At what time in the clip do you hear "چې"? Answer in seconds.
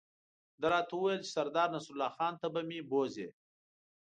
1.25-1.31